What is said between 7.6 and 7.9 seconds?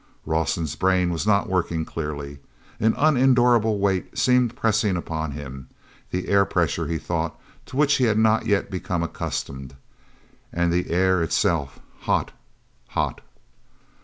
to